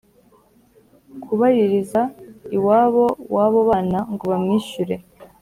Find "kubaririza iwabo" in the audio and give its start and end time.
1.23-3.05